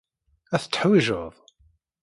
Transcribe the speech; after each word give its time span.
Ad 0.55 0.61
t-teḥwijed. 0.61 1.35